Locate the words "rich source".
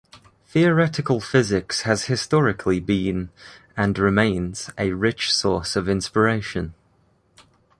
4.93-5.75